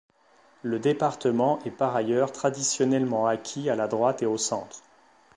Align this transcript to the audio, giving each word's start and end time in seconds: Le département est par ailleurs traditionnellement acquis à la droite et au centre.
Le 0.63 0.79
département 0.79 1.59
est 1.63 1.69
par 1.69 1.95
ailleurs 1.95 2.31
traditionnellement 2.31 3.27
acquis 3.27 3.69
à 3.69 3.75
la 3.75 3.87
droite 3.87 4.23
et 4.23 4.25
au 4.25 4.35
centre. 4.39 4.81